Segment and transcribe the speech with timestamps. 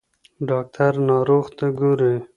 [0.49, 2.15] ډاکټر ناروغ ته ګوري.